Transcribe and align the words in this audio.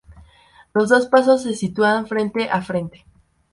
Los 0.73 0.89
dos 0.89 1.05
pasos 1.05 1.43
se 1.43 1.53
sitúan 1.53 2.07
frente 2.07 2.49
a 2.49 2.63
frente. 2.63 3.05